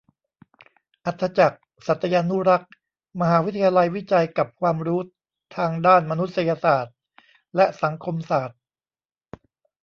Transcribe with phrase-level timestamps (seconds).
[1.05, 2.71] อรรถจักร์ สัตยานุรักษ์:
[3.19, 4.99] มหาวิทยาลัยวิจัยกับความรู้
[5.55, 6.93] ทางด้านมนุษยศาสตร์
[7.55, 8.59] และสังคมศาสตร์